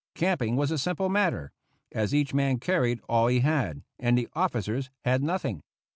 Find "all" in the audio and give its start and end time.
3.07-3.27